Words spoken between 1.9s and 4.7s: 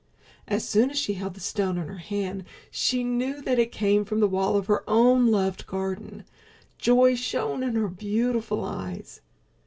hand she knew that it came from the wall of